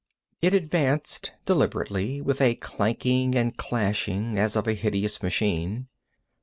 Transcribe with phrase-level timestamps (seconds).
[0.41, 5.89] It advanced deliberately, with a clanking and clashing as of a hideous machine.